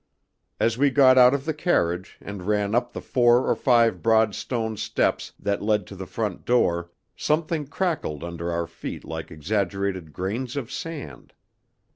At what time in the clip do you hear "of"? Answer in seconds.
1.35-1.45, 10.55-10.71